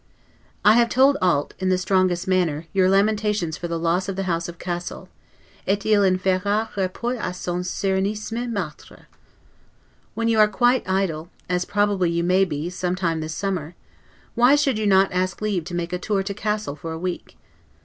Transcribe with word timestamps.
I 0.65 0.73
have 0.77 0.89
told 0.89 1.15
Alt, 1.21 1.53
in 1.59 1.69
the 1.69 1.77
strongest 1.77 2.27
manner, 2.27 2.65
your 2.73 2.89
lamentations 2.89 3.55
for 3.55 3.67
the 3.67 3.77
loss 3.77 4.09
of 4.09 4.15
the 4.15 4.23
House 4.23 4.49
of 4.49 4.57
Cassel, 4.57 5.09
'et 5.67 5.85
il 5.85 6.03
en 6.03 6.17
fera 6.17 6.71
rapport 6.75 7.17
a 7.21 7.31
son 7.35 7.61
Serenissime 7.61 8.51
Maitre'. 8.51 9.05
When 10.15 10.27
you 10.27 10.39
are 10.39 10.47
quite 10.47 10.89
idle 10.89 11.29
(as 11.47 11.65
probably 11.65 12.09
you 12.09 12.23
may 12.23 12.45
be, 12.45 12.67
some 12.71 12.95
time 12.95 13.19
this 13.19 13.35
summer), 13.35 13.75
why 14.33 14.55
should 14.55 14.79
you 14.79 14.87
not 14.87 15.13
ask 15.13 15.39
leave 15.39 15.65
to 15.65 15.75
make 15.75 15.93
a 15.93 15.99
tour 15.99 16.23
to 16.23 16.33
Cassel 16.33 16.75
for 16.75 16.91
a 16.91 16.97
week? 16.97 17.37